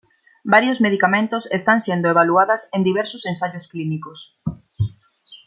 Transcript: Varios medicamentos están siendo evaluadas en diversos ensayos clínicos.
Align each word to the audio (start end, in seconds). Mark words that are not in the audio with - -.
Varios 0.43 0.81
medicamentos 0.81 1.47
están 1.51 1.83
siendo 1.83 2.09
evaluadas 2.09 2.67
en 2.71 2.83
diversos 2.83 3.27
ensayos 3.27 3.67
clínicos. 3.67 4.35